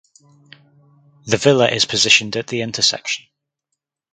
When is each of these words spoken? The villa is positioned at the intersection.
The 1.27 1.37
villa 1.37 1.67
is 1.69 1.85
positioned 1.85 2.35
at 2.35 2.47
the 2.47 2.61
intersection. 2.61 3.27